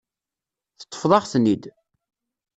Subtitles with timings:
[0.79, 1.63] Teṭṭfeḍ-aɣ-ten-id.